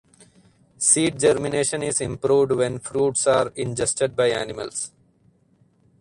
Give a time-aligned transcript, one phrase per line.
[0.79, 4.91] Seed germination is improved when fruits are ingested by animals.